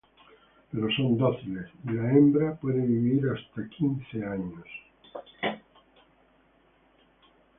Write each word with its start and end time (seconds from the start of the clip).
Pero 0.71 0.89
son 0.97 1.15
dóciles, 1.15 1.69
y 1.87 1.91
la 1.93 2.09
hembra 2.11 2.55
puede 2.55 2.79
vivir 2.81 3.21
hasta 3.29 3.69
quince 3.69 4.25
años. 4.25 4.57